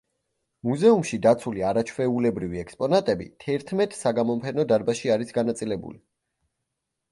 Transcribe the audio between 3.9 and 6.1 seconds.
საგამოფენო დარბაზში არის განაწილებული.